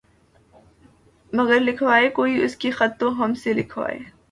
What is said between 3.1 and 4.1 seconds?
ہم سے لکھوائے